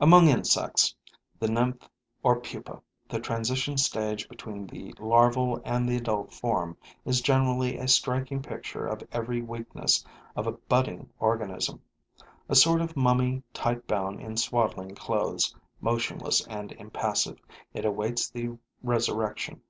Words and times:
Among 0.00 0.28
insects, 0.28 0.94
the 1.40 1.48
nymph, 1.50 1.90
or 2.22 2.38
pupa, 2.38 2.80
the 3.08 3.18
transition 3.18 3.76
stage 3.76 4.28
between 4.28 4.64
the 4.68 4.94
larval 5.00 5.60
and 5.64 5.88
the 5.88 5.96
adult 5.96 6.32
form, 6.32 6.76
is 7.04 7.20
generally 7.20 7.76
a 7.76 7.88
striking 7.88 8.40
picture 8.40 8.86
of 8.86 9.02
every 9.10 9.42
weakness 9.42 10.04
of 10.36 10.46
a 10.46 10.52
budding 10.52 11.10
organism. 11.18 11.82
A 12.48 12.54
sort 12.54 12.80
of 12.80 12.96
mummy 12.96 13.42
tight 13.52 13.88
bound 13.88 14.20
in 14.20 14.36
swaddling 14.36 14.94
clothes, 14.94 15.52
motionless 15.80 16.46
and 16.46 16.70
impassive, 16.70 17.40
it 17.74 17.84
awaits 17.84 18.30
the 18.30 18.56
resurrection. 18.84 19.60